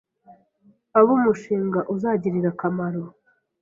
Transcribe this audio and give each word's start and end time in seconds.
abo 0.99 1.11
umushinga 1.19 1.79
uzagirira 1.93 2.49
akamaro 2.53 3.03